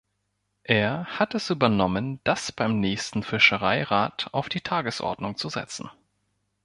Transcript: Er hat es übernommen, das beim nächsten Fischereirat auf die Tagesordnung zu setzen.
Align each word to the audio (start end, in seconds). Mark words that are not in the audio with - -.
Er 0.63 1.05
hat 1.19 1.35
es 1.35 1.51
übernommen, 1.51 2.21
das 2.23 2.51
beim 2.51 2.79
nächsten 2.79 3.21
Fischereirat 3.21 4.29
auf 4.33 4.49
die 4.49 4.61
Tagesordnung 4.61 5.37
zu 5.37 5.47
setzen. 5.47 5.91